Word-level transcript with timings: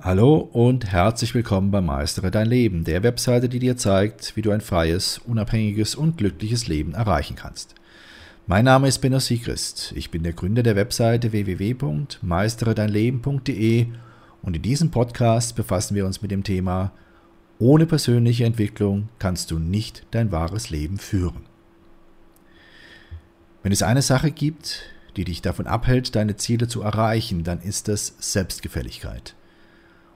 Hallo 0.00 0.36
und 0.36 0.92
herzlich 0.92 1.34
willkommen 1.34 1.72
bei 1.72 1.80
Meistere 1.80 2.30
dein 2.30 2.46
Leben, 2.46 2.84
der 2.84 3.02
Webseite, 3.02 3.48
die 3.48 3.58
dir 3.58 3.76
zeigt, 3.76 4.36
wie 4.36 4.42
du 4.42 4.52
ein 4.52 4.60
freies, 4.60 5.18
unabhängiges 5.18 5.96
und 5.96 6.16
glückliches 6.16 6.68
Leben 6.68 6.94
erreichen 6.94 7.34
kannst. 7.34 7.74
Mein 8.46 8.64
Name 8.64 8.86
ist 8.86 9.00
Benno 9.00 9.18
Siegrist. 9.18 9.92
Ich 9.96 10.12
bin 10.12 10.22
der 10.22 10.34
Gründer 10.34 10.62
der 10.62 10.76
Webseite 10.76 11.32
www.meisteredeinleben.de 11.32 13.86
und 14.42 14.54
in 14.54 14.62
diesem 14.62 14.92
Podcast 14.92 15.56
befassen 15.56 15.96
wir 15.96 16.06
uns 16.06 16.22
mit 16.22 16.30
dem 16.30 16.44
Thema 16.44 16.92
Ohne 17.58 17.84
persönliche 17.84 18.44
Entwicklung 18.44 19.08
kannst 19.18 19.50
du 19.50 19.58
nicht 19.58 20.06
dein 20.12 20.30
wahres 20.30 20.70
Leben 20.70 20.98
führen. 20.98 21.42
Wenn 23.64 23.72
es 23.72 23.82
eine 23.82 24.02
Sache 24.02 24.30
gibt, 24.30 24.92
die 25.16 25.24
dich 25.24 25.42
davon 25.42 25.66
abhält, 25.66 26.14
deine 26.14 26.36
Ziele 26.36 26.68
zu 26.68 26.82
erreichen, 26.82 27.42
dann 27.42 27.60
ist 27.60 27.88
das 27.88 28.14
Selbstgefälligkeit. 28.20 29.34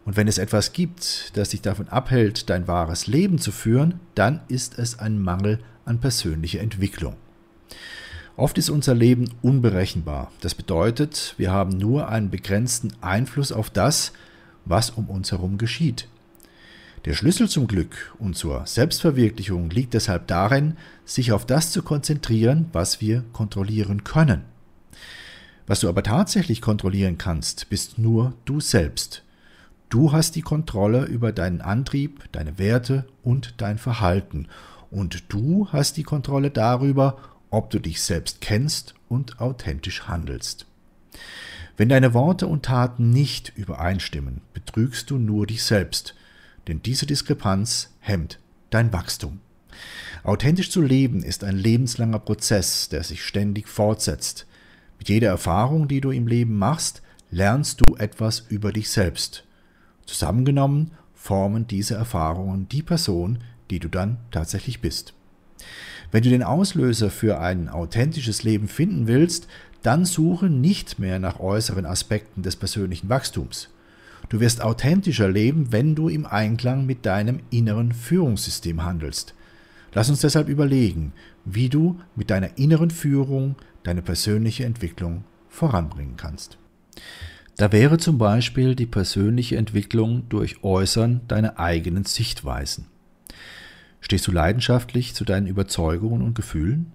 Und 0.04 0.16
wenn 0.16 0.28
es 0.28 0.38
etwas 0.38 0.72
gibt, 0.72 1.36
das 1.36 1.50
dich 1.50 1.62
davon 1.62 1.88
abhält, 1.88 2.50
dein 2.50 2.66
wahres 2.66 3.06
Leben 3.06 3.38
zu 3.38 3.52
führen, 3.52 4.00
dann 4.14 4.40
ist 4.48 4.78
es 4.78 4.98
ein 4.98 5.18
Mangel 5.18 5.60
an 5.84 6.00
persönlicher 6.00 6.60
Entwicklung. 6.60 7.16
Oft 8.36 8.58
ist 8.58 8.70
unser 8.70 8.94
Leben 8.94 9.30
unberechenbar. 9.42 10.32
Das 10.40 10.54
bedeutet, 10.54 11.34
wir 11.36 11.52
haben 11.52 11.76
nur 11.76 12.08
einen 12.08 12.30
begrenzten 12.30 12.92
Einfluss 13.00 13.52
auf 13.52 13.70
das, 13.70 14.12
was 14.64 14.90
um 14.90 15.08
uns 15.10 15.32
herum 15.32 15.58
geschieht. 15.58 16.08
Der 17.04 17.14
Schlüssel 17.14 17.48
zum 17.48 17.66
Glück 17.66 18.14
und 18.18 18.36
zur 18.36 18.64
Selbstverwirklichung 18.64 19.70
liegt 19.70 19.94
deshalb 19.94 20.28
darin, 20.28 20.76
sich 21.04 21.32
auf 21.32 21.44
das 21.44 21.72
zu 21.72 21.82
konzentrieren, 21.82 22.66
was 22.72 23.00
wir 23.00 23.24
kontrollieren 23.32 24.04
können. 24.04 24.42
Was 25.66 25.80
du 25.80 25.88
aber 25.88 26.02
tatsächlich 26.02 26.60
kontrollieren 26.60 27.18
kannst, 27.18 27.68
bist 27.70 27.98
nur 27.98 28.34
du 28.44 28.60
selbst. 28.60 29.24
Du 29.92 30.10
hast 30.10 30.36
die 30.36 30.40
Kontrolle 30.40 31.04
über 31.04 31.32
deinen 31.32 31.60
Antrieb, 31.60 32.24
deine 32.32 32.58
Werte 32.58 33.04
und 33.22 33.60
dein 33.60 33.76
Verhalten. 33.76 34.48
Und 34.90 35.30
du 35.30 35.68
hast 35.70 35.98
die 35.98 36.02
Kontrolle 36.02 36.50
darüber, 36.50 37.18
ob 37.50 37.68
du 37.68 37.78
dich 37.78 38.00
selbst 38.00 38.40
kennst 38.40 38.94
und 39.10 39.38
authentisch 39.38 40.04
handelst. 40.04 40.64
Wenn 41.76 41.90
deine 41.90 42.14
Worte 42.14 42.46
und 42.46 42.64
Taten 42.64 43.10
nicht 43.10 43.52
übereinstimmen, 43.54 44.40
betrügst 44.54 45.10
du 45.10 45.18
nur 45.18 45.46
dich 45.46 45.62
selbst, 45.62 46.14
denn 46.68 46.80
diese 46.80 47.04
Diskrepanz 47.04 47.90
hemmt 48.00 48.38
dein 48.70 48.94
Wachstum. 48.94 49.40
Authentisch 50.24 50.70
zu 50.70 50.80
leben 50.80 51.22
ist 51.22 51.44
ein 51.44 51.58
lebenslanger 51.58 52.20
Prozess, 52.20 52.88
der 52.88 53.02
sich 53.02 53.22
ständig 53.22 53.68
fortsetzt. 53.68 54.46
Mit 54.98 55.10
jeder 55.10 55.28
Erfahrung, 55.28 55.86
die 55.86 56.00
du 56.00 56.12
im 56.12 56.28
Leben 56.28 56.56
machst, 56.56 57.02
lernst 57.30 57.82
du 57.82 57.96
etwas 57.96 58.40
über 58.48 58.72
dich 58.72 58.88
selbst. 58.88 59.44
Zusammengenommen 60.06 60.92
formen 61.14 61.66
diese 61.66 61.94
Erfahrungen 61.94 62.68
die 62.68 62.82
Person, 62.82 63.38
die 63.70 63.78
du 63.78 63.88
dann 63.88 64.18
tatsächlich 64.30 64.80
bist. 64.80 65.14
Wenn 66.10 66.22
du 66.22 66.30
den 66.30 66.42
Auslöser 66.42 67.10
für 67.10 67.40
ein 67.40 67.68
authentisches 67.68 68.42
Leben 68.42 68.68
finden 68.68 69.06
willst, 69.06 69.48
dann 69.82 70.04
suche 70.04 70.46
nicht 70.46 70.98
mehr 70.98 71.18
nach 71.18 71.40
äußeren 71.40 71.86
Aspekten 71.86 72.42
des 72.42 72.56
persönlichen 72.56 73.08
Wachstums. 73.08 73.68
Du 74.28 74.40
wirst 74.40 74.62
authentischer 74.62 75.28
leben, 75.28 75.72
wenn 75.72 75.94
du 75.94 76.08
im 76.08 76.26
Einklang 76.26 76.86
mit 76.86 77.04
deinem 77.06 77.40
inneren 77.50 77.92
Führungssystem 77.92 78.84
handelst. 78.84 79.34
Lass 79.94 80.08
uns 80.08 80.20
deshalb 80.20 80.48
überlegen, 80.48 81.12
wie 81.44 81.68
du 81.68 82.00
mit 82.14 82.30
deiner 82.30 82.56
inneren 82.56 82.90
Führung 82.90 83.56
deine 83.82 84.02
persönliche 84.02 84.64
Entwicklung 84.64 85.24
voranbringen 85.48 86.16
kannst. 86.16 86.56
Da 87.56 87.70
wäre 87.70 87.98
zum 87.98 88.18
Beispiel 88.18 88.74
die 88.74 88.86
persönliche 88.86 89.56
Entwicklung 89.56 90.28
durch 90.28 90.64
Äußern 90.64 91.20
deiner 91.28 91.58
eigenen 91.58 92.04
Sichtweisen. 92.04 92.86
Stehst 94.00 94.26
du 94.26 94.32
leidenschaftlich 94.32 95.14
zu 95.14 95.24
deinen 95.24 95.46
Überzeugungen 95.46 96.22
und 96.22 96.34
Gefühlen? 96.34 96.92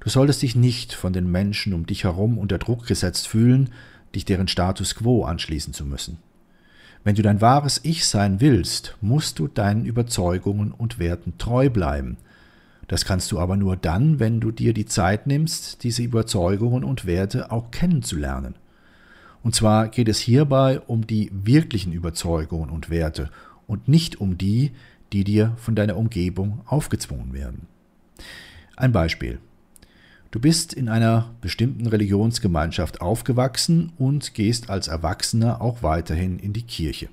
Du 0.00 0.08
solltest 0.08 0.42
dich 0.42 0.54
nicht 0.54 0.92
von 0.92 1.12
den 1.12 1.30
Menschen 1.30 1.74
um 1.74 1.86
dich 1.86 2.04
herum 2.04 2.38
unter 2.38 2.58
Druck 2.58 2.86
gesetzt 2.86 3.26
fühlen, 3.26 3.70
dich 4.14 4.24
deren 4.24 4.48
Status 4.48 4.94
quo 4.94 5.24
anschließen 5.24 5.74
zu 5.74 5.84
müssen. 5.84 6.18
Wenn 7.04 7.16
du 7.16 7.22
dein 7.22 7.40
wahres 7.40 7.80
Ich 7.82 8.06
sein 8.06 8.40
willst, 8.40 8.96
musst 9.00 9.38
du 9.38 9.48
deinen 9.48 9.84
Überzeugungen 9.84 10.72
und 10.72 10.98
Werten 10.98 11.36
treu 11.36 11.68
bleiben. 11.68 12.16
Das 12.86 13.04
kannst 13.04 13.32
du 13.32 13.38
aber 13.38 13.56
nur 13.56 13.76
dann, 13.76 14.18
wenn 14.18 14.40
du 14.40 14.50
dir 14.50 14.72
die 14.72 14.86
Zeit 14.86 15.26
nimmst, 15.26 15.82
diese 15.82 16.02
Überzeugungen 16.02 16.84
und 16.84 17.06
Werte 17.06 17.50
auch 17.50 17.70
kennenzulernen. 17.70 18.54
Und 19.42 19.54
zwar 19.54 19.88
geht 19.88 20.08
es 20.08 20.18
hierbei 20.18 20.80
um 20.80 21.06
die 21.06 21.30
wirklichen 21.32 21.92
Überzeugungen 21.92 22.70
und 22.70 22.90
Werte 22.90 23.30
und 23.66 23.88
nicht 23.88 24.20
um 24.20 24.36
die, 24.38 24.72
die 25.12 25.24
dir 25.24 25.54
von 25.56 25.74
deiner 25.74 25.96
Umgebung 25.96 26.60
aufgezwungen 26.66 27.32
werden. 27.32 27.66
Ein 28.76 28.92
Beispiel. 28.92 29.38
Du 30.30 30.40
bist 30.40 30.74
in 30.74 30.90
einer 30.90 31.34
bestimmten 31.40 31.86
Religionsgemeinschaft 31.86 33.00
aufgewachsen 33.00 33.92
und 33.96 34.34
gehst 34.34 34.68
als 34.68 34.88
Erwachsener 34.88 35.62
auch 35.62 35.82
weiterhin 35.82 36.38
in 36.38 36.52
die 36.52 36.62
Kirche. 36.62 37.08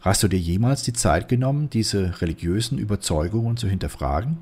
Hast 0.00 0.22
du 0.22 0.28
dir 0.28 0.38
jemals 0.38 0.84
die 0.84 0.92
Zeit 0.92 1.28
genommen, 1.28 1.68
diese 1.68 2.20
religiösen 2.20 2.78
Überzeugungen 2.78 3.56
zu 3.56 3.68
hinterfragen? 3.68 4.38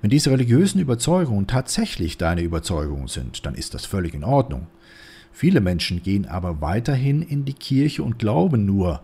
Wenn 0.00 0.10
diese 0.10 0.30
religiösen 0.30 0.80
Überzeugungen 0.80 1.48
tatsächlich 1.48 2.18
deine 2.18 2.42
Überzeugungen 2.42 3.08
sind, 3.08 3.46
dann 3.46 3.56
ist 3.56 3.74
das 3.74 3.84
völlig 3.84 4.14
in 4.14 4.22
Ordnung. 4.22 4.68
Viele 5.36 5.60
Menschen 5.60 6.00
gehen 6.00 6.26
aber 6.26 6.60
weiterhin 6.60 7.20
in 7.20 7.44
die 7.44 7.54
Kirche 7.54 8.04
und 8.04 8.20
glauben 8.20 8.64
nur, 8.64 9.00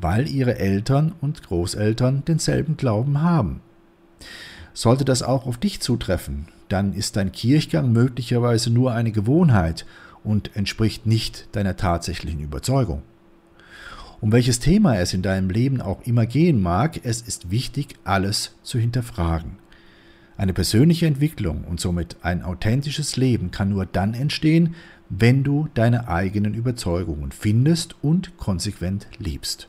weil 0.00 0.28
ihre 0.28 0.58
Eltern 0.58 1.14
und 1.20 1.44
Großeltern 1.44 2.24
denselben 2.26 2.76
Glauben 2.76 3.22
haben. 3.22 3.60
Sollte 4.74 5.04
das 5.04 5.22
auch 5.22 5.46
auf 5.46 5.56
dich 5.56 5.80
zutreffen, 5.80 6.48
dann 6.68 6.92
ist 6.94 7.14
dein 7.14 7.30
Kirchgang 7.30 7.92
möglicherweise 7.92 8.70
nur 8.70 8.92
eine 8.92 9.12
Gewohnheit 9.12 9.86
und 10.24 10.56
entspricht 10.56 11.06
nicht 11.06 11.48
deiner 11.52 11.76
tatsächlichen 11.76 12.40
Überzeugung. 12.40 13.02
Um 14.20 14.32
welches 14.32 14.58
Thema 14.58 14.98
es 14.98 15.14
in 15.14 15.22
deinem 15.22 15.48
Leben 15.48 15.80
auch 15.80 16.02
immer 16.04 16.26
gehen 16.26 16.60
mag, 16.60 16.98
es 17.04 17.22
ist 17.22 17.52
wichtig, 17.52 17.94
alles 18.02 18.56
zu 18.64 18.80
hinterfragen. 18.80 19.58
Eine 20.36 20.54
persönliche 20.54 21.06
Entwicklung 21.06 21.64
und 21.64 21.80
somit 21.80 22.16
ein 22.22 22.42
authentisches 22.42 23.16
Leben 23.16 23.50
kann 23.50 23.70
nur 23.70 23.86
dann 23.86 24.14
entstehen, 24.14 24.74
wenn 25.10 25.42
du 25.42 25.68
deine 25.74 26.08
eigenen 26.08 26.54
Überzeugungen 26.54 27.32
findest 27.32 27.96
und 28.02 28.36
konsequent 28.36 29.06
liebst. 29.18 29.68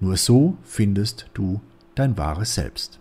Nur 0.00 0.16
so 0.16 0.56
findest 0.64 1.26
du 1.34 1.60
dein 1.94 2.16
wahres 2.18 2.54
Selbst. 2.54 2.98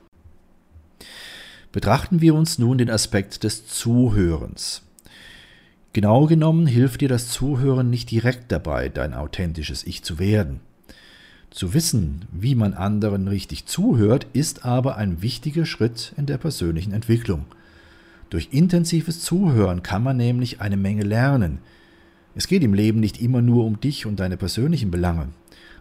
Betrachten 1.72 2.22
wir 2.22 2.36
uns 2.36 2.60
nun 2.60 2.78
den 2.78 2.92
Aspekt 2.92 3.44
des 3.44 3.66
Zuhörens. 3.66 4.84
Genau 5.92 6.28
genommen 6.28 6.68
hilft 6.68 7.02
dir 7.02 7.10
das 7.10 7.30
Zuhören 7.30 7.90
nicht 7.90 8.12
direkt 8.12 8.52
dabei, 8.52 8.90
dein 8.90 9.14
authentisches 9.14 9.84
Ich 9.84 10.04
zu 10.04 10.20
werden. 10.20 10.60
Zu 11.50 11.74
wissen, 11.74 12.26
wie 12.32 12.56
man 12.56 12.74
anderen 12.74 13.28
richtig 13.28 13.66
zuhört, 13.66 14.28
ist 14.34 14.66
aber 14.66 14.98
ein 14.98 15.22
wichtiger 15.22 15.66
Schritt 15.66 16.14
in 16.18 16.28
der 16.28 16.38
persönlichen 16.38 16.94
Entwicklung– 16.94 17.46
durch 18.30 18.50
intensives 18.52 19.22
Zuhören 19.22 19.84
kann 19.84 20.04
man 20.04 20.18
nämlich 20.18 20.62
eine 20.62 20.78
Menge 20.78 21.04
lernen. 21.04 21.60
Es 22.36 22.48
geht 22.48 22.64
im 22.64 22.74
Leben 22.74 23.00
nicht 23.00 23.22
immer 23.22 23.42
nur 23.42 23.66
um 23.66 23.80
dich 23.80 24.06
und 24.06 24.20
deine 24.20 24.38
persönlichen 24.38 24.92
Belange. 24.92 25.30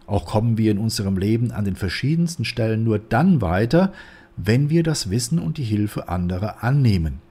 Auch 0.05 0.25
kommen 0.25 0.57
wir 0.57 0.71
in 0.71 0.77
unserem 0.77 1.17
Leben 1.17 1.51
an 1.51 1.65
den 1.65 1.75
verschiedensten 1.75 2.45
Stellen 2.45 2.83
nur 2.83 2.99
dann 2.99 3.41
weiter, 3.41 3.93
wenn 4.35 4.69
wir 4.69 4.83
das 4.83 5.09
Wissen 5.09 5.39
und 5.39 5.57
die 5.57 5.63
Hilfe 5.63 6.09
anderer 6.09 6.63
annehmen. 6.63 7.21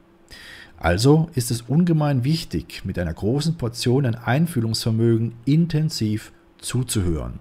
Also 0.78 1.30
ist 1.34 1.52
es 1.52 1.62
ungemein 1.62 2.24
wichtig, 2.24 2.84
mit 2.84 2.98
einer 2.98 3.14
großen 3.14 3.56
Portion 3.56 4.04
an 4.06 4.16
Einfühlungsvermögen 4.16 5.34
intensiv 5.44 6.32
zuzuhören. 6.58 7.38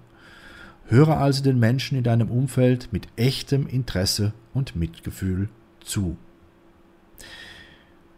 Höre 0.86 1.18
also 1.18 1.42
den 1.42 1.58
Menschen 1.58 1.98
in 1.98 2.04
deinem 2.04 2.30
Umfeld 2.30 2.90
mit 2.92 3.08
echtem 3.16 3.66
Interesse 3.66 4.34
und 4.54 4.76
Mitgefühl 4.76 5.50
zu. 5.80 6.18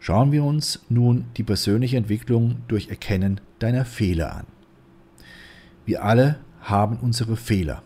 Schauen 0.06 0.34
wir 0.34 0.44
uns 0.44 0.82
nun 0.90 1.28
die 1.38 1.44
persönliche 1.44 1.96
Entwicklung 1.96 2.58
durch 2.68 2.90
Erkennen 2.90 3.40
deiner 3.60 3.86
Fehler 3.86 4.36
an. 4.36 4.46
Wir 5.86 6.04
alle 6.04 6.40
haben 6.60 6.98
unsere 7.02 7.38
Fehler. 7.38 7.84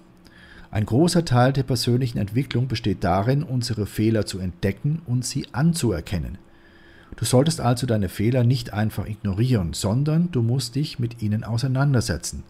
Ein 0.72 0.88
großer 0.88 1.26
Teil 1.26 1.54
der 1.54 1.62
persönlichen 1.62 2.18
Entwicklung 2.18 2.68
besteht 2.68 3.04
darin, 3.04 3.44
unsere 3.44 3.86
Fehler 3.86 4.26
zu 4.26 4.40
entdecken 4.40 5.04
und 5.06 5.26
sie 5.26 5.46
anzuerkennen. 5.52 6.40
Du 7.18 7.24
solltest 7.24 7.62
also 7.62 7.86
deine 7.86 8.10
Fehler 8.10 8.44
nicht 8.44 8.74
einfach 8.74 9.06
ignorieren, 9.06 9.74
sondern 9.74 10.32
du 10.32 10.42
musst 10.42 10.74
dich 10.74 10.98
mit 10.98 11.22
ihnen 11.22 11.44
auseinandersetzen. 11.44 12.42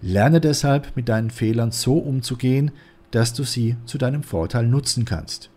Lerne 0.00 0.40
deshalb 0.40 0.96
mit 0.96 1.10
deinen 1.10 1.28
Fehlern 1.28 1.72
so 1.72 1.98
umzugehen, 1.98 2.70
dass 3.10 3.34
du 3.34 3.44
sie 3.44 3.76
zu 3.84 3.98
deinem 3.98 4.22
Vorteil 4.22 4.66
nutzen 4.66 5.04
kannst. 5.04 5.50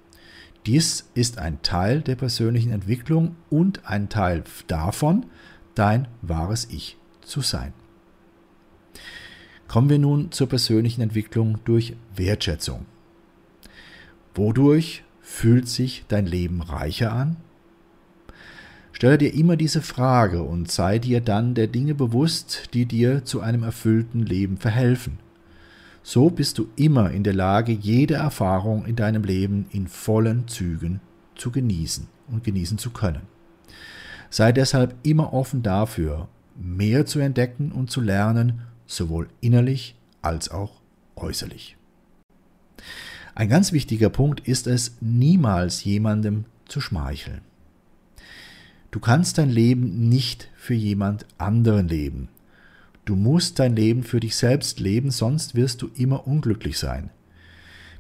Dies 0.65 1.09
ist 1.15 1.39
ein 1.39 1.61
Teil 1.63 2.01
der 2.01 2.15
persönlichen 2.15 2.71
Entwicklung 2.71 3.35
und 3.49 3.87
ein 3.89 4.09
Teil 4.09 4.43
davon, 4.67 5.25
dein 5.73 6.07
wahres 6.21 6.67
Ich 6.69 6.97
zu 7.21 7.41
sein. 7.41 7.73
Kommen 9.67 9.89
wir 9.89 9.99
nun 9.99 10.31
zur 10.31 10.47
persönlichen 10.47 11.01
Entwicklung 11.01 11.59
durch 11.63 11.95
Wertschätzung. 12.15 12.85
Wodurch 14.35 15.03
fühlt 15.21 15.67
sich 15.67 16.05
dein 16.09 16.25
Leben 16.25 16.61
reicher 16.61 17.13
an? 17.13 17.37
Stelle 18.91 19.17
dir 19.17 19.33
immer 19.33 19.55
diese 19.55 19.81
Frage 19.81 20.43
und 20.43 20.69
sei 20.69 20.99
dir 20.99 21.21
dann 21.21 21.55
der 21.55 21.67
Dinge 21.67 21.95
bewusst, 21.95 22.69
die 22.73 22.85
dir 22.85 23.25
zu 23.25 23.41
einem 23.41 23.63
erfüllten 23.63 24.23
Leben 24.23 24.57
verhelfen. 24.57 25.17
So 26.03 26.29
bist 26.29 26.57
du 26.57 26.67
immer 26.75 27.11
in 27.11 27.23
der 27.23 27.33
Lage, 27.33 27.71
jede 27.71 28.15
Erfahrung 28.15 28.85
in 28.85 28.95
deinem 28.95 29.23
Leben 29.23 29.67
in 29.71 29.87
vollen 29.87 30.47
Zügen 30.47 30.99
zu 31.35 31.51
genießen 31.51 32.07
und 32.27 32.43
genießen 32.43 32.77
zu 32.77 32.89
können. 32.89 33.21
Sei 34.29 34.51
deshalb 34.51 34.95
immer 35.03 35.33
offen 35.33 35.61
dafür, 35.61 36.27
mehr 36.55 37.05
zu 37.05 37.19
entdecken 37.19 37.71
und 37.71 37.91
zu 37.91 38.01
lernen, 38.01 38.61
sowohl 38.85 39.27
innerlich 39.41 39.95
als 40.21 40.49
auch 40.49 40.81
äußerlich. 41.15 41.77
Ein 43.35 43.49
ganz 43.49 43.71
wichtiger 43.71 44.09
Punkt 44.09 44.41
ist 44.41 44.67
es, 44.67 44.97
niemals 45.01 45.83
jemandem 45.83 46.45
zu 46.65 46.81
schmeicheln. 46.81 47.41
Du 48.91 48.99
kannst 48.99 49.37
dein 49.37 49.49
Leben 49.49 50.09
nicht 50.09 50.49
für 50.55 50.73
jemand 50.73 51.25
anderen 51.37 51.87
leben. 51.87 52.27
Du 53.05 53.15
musst 53.15 53.59
dein 53.59 53.75
Leben 53.75 54.03
für 54.03 54.19
dich 54.19 54.35
selbst 54.35 54.79
leben, 54.79 55.11
sonst 55.11 55.55
wirst 55.55 55.81
du 55.81 55.89
immer 55.95 56.27
unglücklich 56.27 56.77
sein. 56.77 57.09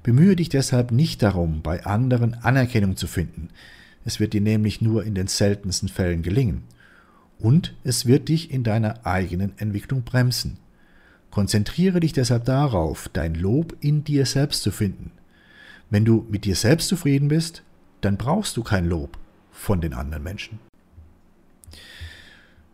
Bemühe 0.03 0.35
dich 0.35 0.49
deshalb 0.49 0.91
nicht 0.91 1.21
darum, 1.21 1.61
bei 1.61 1.85
anderen 1.85 2.33
Anerkennung 2.35 2.95
zu 2.95 3.07
finden. 3.07 3.49
Es 4.05 4.19
wird 4.19 4.33
dir 4.33 4.41
nämlich 4.41 4.81
nur 4.81 5.03
in 5.03 5.15
den 5.15 5.27
seltensten 5.27 5.89
Fällen 5.89 6.23
gelingen. 6.23 6.63
Und 7.39 7.75
es 7.83 8.05
wird 8.05 8.29
dich 8.29 8.51
in 8.51 8.63
deiner 8.63 9.05
eigenen 9.05 9.53
Entwicklung 9.57 10.03
bremsen. 10.03 10.57
Konzentriere 11.31 11.99
dich 11.99 12.13
deshalb 12.13 12.45
darauf, 12.45 13.09
dein 13.13 13.35
Lob 13.35 13.75
in 13.79 14.03
dir 14.03 14.25
selbst 14.25 14.63
zu 14.63 14.71
finden. 14.71 15.11
Wenn 15.89 16.05
du 16.05 16.25
mit 16.29 16.45
dir 16.45 16.55
selbst 16.55 16.87
zufrieden 16.87 17.29
bist, 17.29 17.63
dann 18.01 18.17
brauchst 18.17 18.57
du 18.57 18.63
kein 18.63 18.85
Lob 18.85 19.17
von 19.51 19.81
den 19.81 19.93
anderen 19.93 20.23
Menschen. 20.23 20.59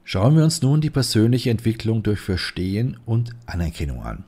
Schauen 0.10 0.38
wir 0.38 0.46
uns 0.46 0.62
nun 0.62 0.80
die 0.80 0.90
persönliche 0.90 1.50
Entwicklung 1.50 2.02
durch 2.02 2.22
Verstehen 2.22 2.98
und 3.06 3.36
Anerkennung 3.46 4.04
an. 4.04 4.24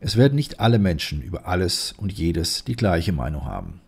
Es 0.00 0.18
werden 0.18 0.34
nicht 0.34 0.60
alle 0.60 0.78
Menschen 0.78 1.22
über 1.22 1.46
alles 1.46 1.94
und 1.96 2.12
jedes 2.12 2.62
die 2.62 2.76
gleiche 2.76 3.12
Meinung 3.12 3.46
haben. 3.46 3.80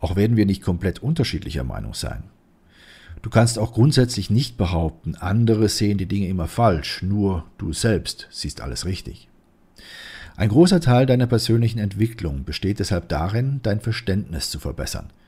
Auch 0.00 0.16
werden 0.16 0.36
wir 0.36 0.44
nicht 0.44 0.60
komplett 0.60 0.98
unterschiedlicher 0.98 1.64
Meinung 1.64 1.94
sein. 1.94 2.24
Du 3.22 3.30
kannst 3.30 3.58
auch 3.58 3.72
grundsätzlich 3.72 4.28
nicht 4.28 4.58
behaupten, 4.58 5.14
andere 5.14 5.70
sehen 5.70 5.96
die 5.96 6.04
Dinge 6.04 6.28
immer 6.28 6.46
falsch, 6.46 7.00
nur 7.00 7.46
du 7.56 7.72
selbst 7.72 8.28
siehst 8.30 8.60
alles 8.60 8.84
richtig. 8.84 9.30
Ein 10.36 10.50
großer 10.50 10.82
Teil 10.82 11.06
deiner 11.06 11.26
persönlichen 11.26 11.78
Entwicklung 11.78 12.44
besteht 12.44 12.80
deshalb 12.80 13.08
darin, 13.08 13.60
dein 13.62 13.80
Verständnis 13.80 14.50
zu 14.50 14.58
verbessern– 14.58 15.10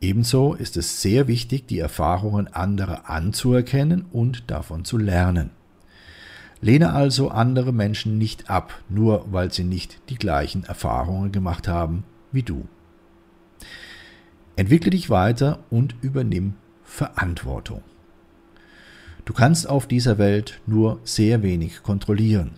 Ebenso 0.00 0.54
ist 0.54 0.78
es 0.78 1.02
sehr 1.02 1.28
wichtig, 1.28 1.66
die 1.66 1.78
Erfahrungen 1.78 2.48
anderer 2.48 3.10
anzuerkennen 3.10 4.06
und 4.10 4.50
davon 4.50 4.84
zu 4.84 4.96
lernen. 4.96 5.50
Lehne 6.62 6.92
also 6.92 7.28
andere 7.28 7.72
Menschen 7.72 8.16
nicht 8.16 8.48
ab, 8.48 8.82
nur 8.88 9.26
weil 9.30 9.52
sie 9.52 9.64
nicht 9.64 10.00
die 10.08 10.16
gleichen 10.16 10.64
Erfahrungen 10.64 11.32
gemacht 11.32 11.68
haben 11.68 12.04
wie 12.32 12.42
du. 12.42 12.66
Entwickle 14.56 14.90
dich 14.90 15.10
weiter 15.10 15.60
und 15.70 15.94
übernimm 16.00 16.54
Verantwortung. 16.82 17.82
Du 19.24 19.34
kannst 19.34 19.68
auf 19.68 19.86
dieser 19.86 20.18
Welt 20.18 20.60
nur 20.66 21.00
sehr 21.04 21.42
wenig 21.42 21.82
kontrollieren. 21.82 22.52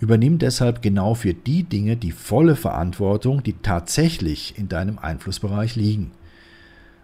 Übernimm 0.00 0.38
deshalb 0.38 0.82
genau 0.82 1.14
für 1.14 1.34
die 1.34 1.62
Dinge 1.62 1.96
die 1.96 2.12
volle 2.12 2.56
Verantwortung, 2.56 3.42
die 3.42 3.54
tatsächlich 3.54 4.58
in 4.58 4.68
deinem 4.68 4.98
Einflussbereich 4.98 5.76
liegen. 5.76 6.10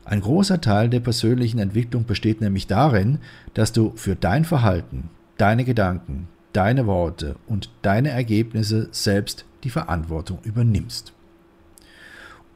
Ein 0.04 0.20
großer 0.20 0.60
Teil 0.60 0.88
der 0.88 1.00
persönlichen 1.00 1.58
Entwicklung 1.58 2.04
besteht 2.04 2.40
nämlich 2.40 2.66
darin, 2.66 3.18
dass 3.54 3.72
du 3.72 3.92
für 3.96 4.16
dein 4.16 4.44
Verhalten, 4.44 5.10
deine 5.36 5.64
Gedanken, 5.64 6.28
deine 6.52 6.86
Worte 6.86 7.36
und 7.46 7.70
deine 7.82 8.10
Ergebnisse 8.10 8.88
selbst 8.92 9.44
die 9.62 9.70
Verantwortung 9.70 10.38
übernimmst. 10.42 11.12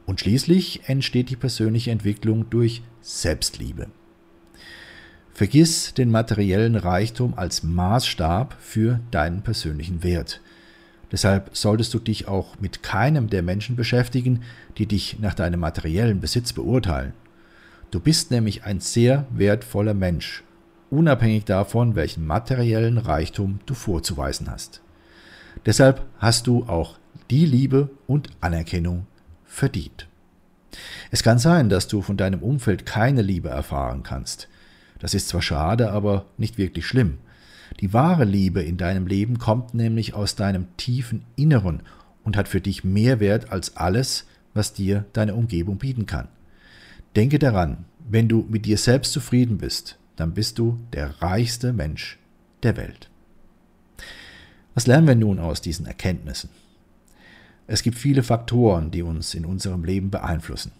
Und 0.05 0.19
schließlich 0.19 0.87
entsteht 0.87 1.29
die 1.29 1.35
persönliche 1.35 1.91
Entwicklung 1.91 2.49
durch 2.49 2.83
Selbstliebe. 3.01 3.87
Vergiss 5.33 5.93
den 5.93 6.11
materiellen 6.11 6.75
Reichtum 6.75 7.33
als 7.37 7.63
Maßstab 7.63 8.55
für 8.59 8.99
deinen 9.11 9.41
persönlichen 9.41 10.03
Wert. 10.03 10.41
Deshalb 11.11 11.55
solltest 11.55 11.93
du 11.93 11.99
dich 11.99 12.27
auch 12.27 12.59
mit 12.59 12.83
keinem 12.83 13.29
der 13.29 13.43
Menschen 13.43 13.75
beschäftigen, 13.75 14.41
die 14.77 14.85
dich 14.85 15.19
nach 15.19 15.33
deinem 15.33 15.59
materiellen 15.59 16.19
Besitz 16.19 16.53
beurteilen. 16.53 17.13
Du 17.91 17.99
bist 17.99 18.31
nämlich 18.31 18.63
ein 18.63 18.79
sehr 18.79 19.25
wertvoller 19.31 19.93
Mensch, 19.93 20.43
unabhängig 20.89 21.45
davon, 21.45 21.95
welchen 21.95 22.25
materiellen 22.25 22.97
Reichtum 22.97 23.59
du 23.65 23.73
vorzuweisen 23.73 24.49
hast. 24.49 24.81
Deshalb 25.65 26.05
hast 26.17 26.47
du 26.47 26.63
auch 26.63 26.97
die 27.31 27.45
Liebe 27.45 27.89
und 28.07 28.29
Anerkennung 28.41 29.07
verdient. 29.45 30.07
Es 31.11 31.23
kann 31.23 31.39
sein, 31.39 31.69
dass 31.69 31.87
du 31.87 32.01
von 32.01 32.17
deinem 32.17 32.41
Umfeld 32.41 32.85
keine 32.85 33.21
Liebe 33.21 33.49
erfahren 33.49 34.03
kannst. 34.03 34.49
Das 34.99 35.13
ist 35.13 35.29
zwar 35.29 35.41
schade, 35.41 35.91
aber 35.91 36.25
nicht 36.37 36.57
wirklich 36.57 36.85
schlimm. 36.85 37.19
Die 37.79 37.93
wahre 37.93 38.25
Liebe 38.25 38.61
in 38.61 38.77
deinem 38.77 39.07
Leben 39.07 39.39
kommt 39.39 39.73
nämlich 39.73 40.13
aus 40.13 40.35
deinem 40.35 40.67
tiefen 40.77 41.23
Inneren 41.35 41.81
und 42.23 42.37
hat 42.37 42.47
für 42.47 42.61
dich 42.61 42.83
mehr 42.83 43.19
Wert 43.19 43.51
als 43.51 43.77
alles, 43.77 44.25
was 44.53 44.73
dir 44.73 45.05
deine 45.13 45.35
Umgebung 45.35 45.77
bieten 45.77 46.05
kann. 46.05 46.27
Denke 47.15 47.39
daran, 47.39 47.85
wenn 48.09 48.27
du 48.27 48.45
mit 48.49 48.65
dir 48.65 48.77
selbst 48.77 49.13
zufrieden 49.13 49.57
bist, 49.57 49.97
dann 50.17 50.33
bist 50.33 50.59
du 50.59 50.79
der 50.91 51.21
reichste 51.21 51.71
Mensch 51.71 52.19
der 52.63 52.75
Welt. 52.77 53.09
Was 54.73 54.87
lernen 54.87 55.07
wir 55.07 55.15
nun 55.15 55.39
aus 55.39 55.61
diesen 55.61 55.85
Erkenntnissen? 55.85 56.49
Es 57.67 57.81
gibt 57.83 57.97
viele 57.97 58.21
Faktoren, 58.21 58.91
die 58.91 59.01
uns 59.01 59.33
in 59.33 59.45
unserem 59.45 59.85
Leben 59.85 60.11
beeinflussen. 60.11 60.71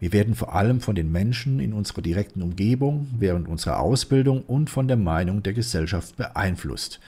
Wir 0.00 0.12
werden 0.12 0.34
vor 0.34 0.54
allem 0.54 0.80
von 0.80 0.96
den 0.96 1.12
Menschen 1.12 1.60
in 1.60 1.72
unserer 1.72 2.02
direkten 2.02 2.42
Umgebung, 2.42 3.06
während 3.16 3.46
unserer 3.46 3.78
Ausbildung 3.78 4.42
und 4.42 4.68
von 4.68 4.88
der 4.88 4.96
Meinung 4.96 5.44
der 5.44 5.52
Gesellschaft 5.52 6.16
beeinflusst. 6.16 6.98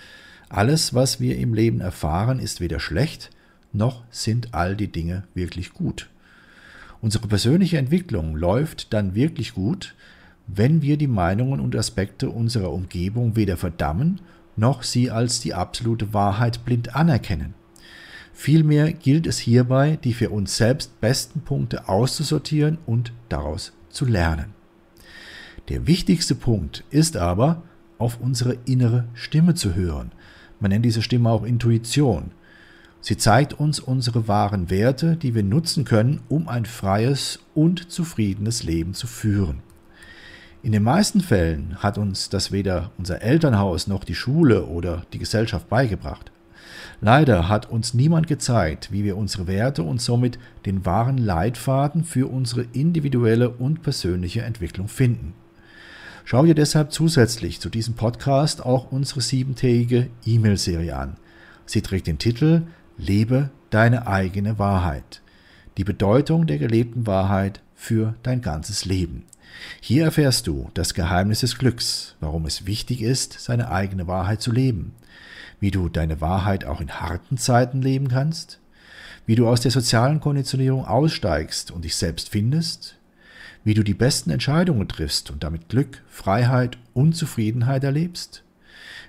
Alles, 0.49 0.95
was 0.95 1.19
wir 1.19 1.37
im 1.39 1.55
Leben 1.55 1.81
erfahren, 1.81 2.39
ist 2.39 2.61
weder 2.61 2.79
schlecht, 2.79 3.31
noch 3.73 4.05
sind 4.11 4.55
all 4.55 4.77
die 4.77 4.93
Dinge 4.93 5.25
wirklich 5.35 5.75
gut. 5.75 6.09
Unsere 7.05 7.29
persönliche 7.29 7.77
Entwicklung 7.77 8.35
läuft 8.35 8.95
dann 8.95 9.15
wirklich 9.15 9.53
gut, 9.53 9.95
wenn 10.47 10.81
wir 10.81 10.97
die 10.97 11.07
Meinungen 11.07 11.61
und 11.61 11.77
Aspekte 11.77 12.31
unserer 12.31 12.73
Umgebung 12.73 13.37
weder 13.37 13.59
verdammen, 13.59 14.23
noch 14.57 14.83
sie 14.83 15.11
als 15.11 15.39
die 15.39 15.53
absolute 15.53 16.15
Wahrheit 16.15 16.65
blind 16.65 16.97
anerkennen. 16.97 17.53
Vielmehr 18.33 18.91
gilt 18.95 19.27
es 19.27 19.37
hierbei, 19.37 19.99
die 20.03 20.15
für 20.15 20.31
uns 20.31 20.57
selbst 20.57 20.99
besten 21.03 21.43
Punkte 21.43 21.91
auszusortieren 21.91 22.79
und 22.87 23.13
daraus 23.29 23.75
zu 23.91 24.07
lernen. 24.07 24.55
Der 25.69 25.87
wichtigste 25.87 26.35
Punkt 26.35 26.85
ist 26.89 27.19
aber, 27.19 27.65
auf 27.99 28.19
unsere 28.19 28.57
innere 28.65 29.05
Stimme 29.13 29.55
zu 29.55 29.75
hören. 29.75 30.11
Man 30.59 30.71
nennt 30.71 30.87
diese 30.87 31.03
Stimme 31.03 31.29
auch 31.29 31.45
Intuition. 31.45 32.31
Sie 33.07 33.19
zeigt 33.19 33.53
uns 33.53 33.81
unsere 33.81 34.29
wahren 34.29 34.71
Werte, 34.71 35.19
die 35.19 35.35
wir 35.35 35.43
nutzen 35.43 35.85
können, 35.85 36.23
um 36.31 36.49
ein 36.49 36.65
freies 36.65 37.39
und 37.53 37.93
zufriedenes 37.93 38.63
Leben 38.63 38.95
zu 38.95 39.07
führen. 39.07 39.59
In 40.63 40.73
den 40.73 40.85
meisten 40.85 41.21
Fällen 41.21 41.77
hat 41.83 41.99
uns 41.99 42.31
das 42.31 42.51
weder 42.51 42.93
unser 42.97 43.21
Elternhaus 43.21 43.89
noch 43.89 44.05
die 44.05 44.15
Schule 44.15 44.65
oder 44.65 45.05
die 45.13 45.19
Gesellschaft 45.19 45.69
beigebracht. 45.69 46.33
Leider 47.03 47.51
hat 47.51 47.69
uns 47.71 47.93
niemand 47.93 48.27
gezeigt, 48.27 48.91
wie 48.91 49.05
wir 49.05 49.19
unsere 49.19 49.47
Werte 49.47 49.83
und 49.83 50.01
somit 50.01 50.39
den 50.65 50.87
wahren 50.87 51.19
Leitfaden 51.19 52.05
für 52.05 52.31
unsere 52.31 52.63
individuelle 52.73 53.51
und 53.51 53.83
persönliche 53.83 54.41
Entwicklung 54.41 54.89
finden. 54.89 55.35
Schau 56.25 56.47
dir 56.47 56.55
deshalb 56.55 56.91
zusätzlich 56.91 57.61
zu 57.61 57.69
diesem 57.69 57.97
Podcast 57.97 58.65
auch 58.65 58.91
unsere 58.91 59.21
siebentägige 59.21 60.09
E-Mail-Serie 60.25 60.97
an. 60.97 61.19
Sie 61.67 61.83
trägt 61.83 62.07
den 62.07 62.17
Titel 62.17 62.63
Lebe 62.97 63.51
deine 63.71 64.07
eigene 64.07 64.59
Wahrheit. 64.59 65.21
Die 65.79 65.85
Bedeutung 65.85 66.47
der 66.47 66.59
gelebten 66.59 67.07
Wahrheit 67.07 67.61
für 67.75 68.15
dein 68.23 68.41
ganzes 68.41 68.85
Leben. 68.85 69.25
Hier 69.81 70.05
erfährst 70.05 70.47
du 70.47 70.71
das 70.75 70.95
Geheimnis 70.95 71.41
des 71.41 71.59
Glücks, 71.59 72.15
warum 72.21 72.47
es 72.47 72.67
wichtig 72.67 73.03
ist, 73.03 73.41
seine 73.41 73.71
eigene 73.71 74.07
Wahrheit 74.07 74.41
zu 74.41 74.53
leben, 74.53 74.93
wie 75.59 75.73
du 75.73 75.89
deine 75.89 76.21
Wahrheit 76.21 76.65
auch 76.65 76.81
in 76.81 77.01
harten 77.01 77.37
Zeiten 77.37 77.83
leben 77.83 78.09
kannst, 78.09 78.61
wie 79.27 79.35
du 79.35 79.49
aus 79.49 79.61
der 79.61 79.73
sozialen 79.73 80.21
Konditionierung 80.21 80.85
aussteigst 80.85 81.73
und 81.73 81.85
dich 81.85 81.97
selbst 81.97 82.29
findest, 82.29 82.97
wie 83.65 83.75
du 83.75 83.83
die 83.83 83.95
besten 83.95 84.31
Entscheidungen 84.31 84.87
triffst 84.87 85.31
und 85.31 85.43
damit 85.43 85.69
Glück, 85.69 86.03
Freiheit 86.09 86.79
und 86.93 87.15
Zufriedenheit 87.15 87.83
erlebst, 87.83 88.45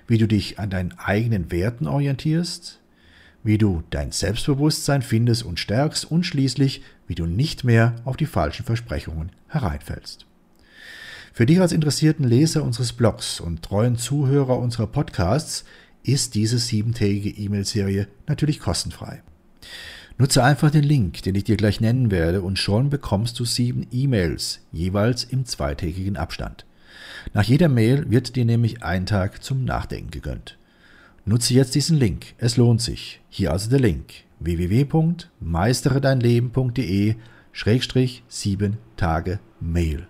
wie 0.08 0.18
du 0.18 0.26
dich 0.26 0.58
an 0.58 0.70
deinen 0.70 0.98
eigenen 0.98 1.52
Werten 1.52 1.86
orientierst, 1.86 2.80
wie 3.46 3.58
du 3.58 3.84
dein 3.90 4.12
Selbstbewusstsein 4.12 5.02
findest 5.02 5.44
und 5.44 5.60
stärkst 5.60 6.10
und 6.10 6.24
schließlich, 6.24 6.82
wie 7.06 7.14
du 7.14 7.26
nicht 7.26 7.64
mehr 7.64 7.94
auf 8.04 8.16
die 8.16 8.26
falschen 8.26 8.66
Versprechungen 8.66 9.30
hereinfällst. 9.48 10.26
Für 11.32 11.46
dich 11.46 11.60
als 11.60 11.72
interessierten 11.72 12.26
Leser 12.26 12.64
unseres 12.64 12.92
Blogs 12.92 13.40
und 13.40 13.62
treuen 13.62 13.96
Zuhörer 13.96 14.58
unserer 14.58 14.86
Podcasts 14.86 15.64
ist 16.02 16.34
diese 16.34 16.58
siebentägige 16.58 17.30
E-Mail-Serie 17.30 18.08
natürlich 18.26 18.58
kostenfrei. 18.58 19.22
Nutze 20.18 20.42
einfach 20.42 20.70
den 20.70 20.84
Link, 20.84 21.22
den 21.22 21.34
ich 21.34 21.44
dir 21.44 21.56
gleich 21.56 21.80
nennen 21.80 22.10
werde, 22.10 22.40
und 22.42 22.58
schon 22.58 22.88
bekommst 22.90 23.38
du 23.38 23.44
sieben 23.44 23.86
E-Mails, 23.92 24.60
jeweils 24.72 25.24
im 25.24 25.44
zweitägigen 25.44 26.16
Abstand. 26.16 26.64
Nach 27.34 27.44
jeder 27.44 27.68
Mail 27.68 28.10
wird 28.10 28.34
dir 28.34 28.44
nämlich 28.44 28.82
ein 28.82 29.04
Tag 29.04 29.44
zum 29.44 29.64
Nachdenken 29.64 30.10
gegönnt. 30.10 30.56
Nutze 31.28 31.54
jetzt 31.54 31.74
diesen 31.74 31.98
Link, 31.98 32.34
es 32.38 32.56
lohnt 32.56 32.80
sich. 32.80 33.20
Hier 33.28 33.50
also 33.50 33.68
der 33.68 33.80
Link 33.80 34.12
www.meisteredeinleben.de 34.38 37.16
Schrägstrich 37.50 38.22
7 38.28 38.76
Tage 38.96 39.40
Mail. 39.58 40.06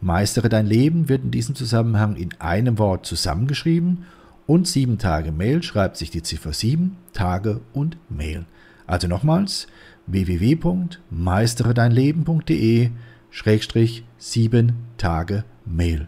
Meistere 0.00 0.48
dein 0.48 0.66
Leben 0.66 1.08
wird 1.08 1.24
in 1.24 1.32
diesem 1.32 1.56
Zusammenhang 1.56 2.14
in 2.14 2.28
einem 2.38 2.78
Wort 2.78 3.04
zusammengeschrieben 3.04 4.04
und 4.46 4.68
7 4.68 4.98
Tage 4.98 5.32
Mail 5.32 5.64
schreibt 5.64 5.96
sich 5.96 6.12
die 6.12 6.22
Ziffer 6.22 6.52
7, 6.52 6.98
Tage 7.12 7.60
und 7.72 7.96
Mail. 8.08 8.44
Also 8.86 9.08
nochmals 9.08 9.66
www.meisteredeinleben.de 10.06 12.90
Schrägstrich 13.30 14.04
7 14.18 14.72
Tage 14.98 15.42
Mail. 15.64 16.06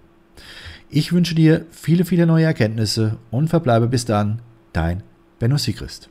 Ich 0.89 1.13
wünsche 1.13 1.35
dir 1.35 1.67
viele, 1.71 2.05
viele 2.05 2.27
neue 2.27 2.45
Erkenntnisse 2.45 3.19
und 3.31 3.49
verbleibe 3.49 3.89
bis 3.89 4.05
dann 4.05 4.41
dein 4.73 5.03
Benno 5.39 5.57
Sigrist. 5.57 6.09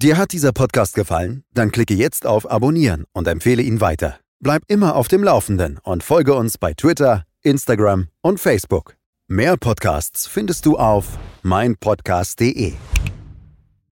Dir 0.00 0.16
hat 0.16 0.32
dieser 0.32 0.52
Podcast 0.52 0.94
gefallen? 0.94 1.42
Dann 1.54 1.72
klicke 1.72 1.92
jetzt 1.92 2.24
auf 2.24 2.48
Abonnieren 2.48 3.04
und 3.12 3.26
empfehle 3.26 3.62
ihn 3.62 3.80
weiter. 3.80 4.20
Bleib 4.40 4.62
immer 4.68 4.94
auf 4.94 5.08
dem 5.08 5.24
Laufenden 5.24 5.78
und 5.82 6.04
folge 6.04 6.34
uns 6.34 6.56
bei 6.56 6.72
Twitter, 6.72 7.24
Instagram 7.42 8.06
und 8.22 8.38
Facebook. 8.38 8.94
Mehr 9.26 9.56
Podcasts 9.56 10.28
findest 10.28 10.66
du 10.66 10.78
auf 10.78 11.18
meinpodcast.de. 11.42 12.74